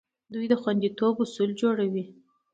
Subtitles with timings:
[0.33, 2.05] دوی د خوندیتوب اصول جوړوي.